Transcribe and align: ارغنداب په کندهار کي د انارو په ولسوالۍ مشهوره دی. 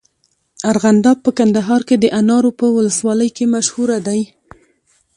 ارغنداب 0.71 1.17
په 1.25 1.31
کندهار 1.37 1.81
کي 1.87 1.95
د 1.99 2.05
انارو 2.19 2.51
په 2.59 2.65
ولسوالۍ 2.77 3.29
مشهوره 3.53 3.97
دی. 4.07 4.21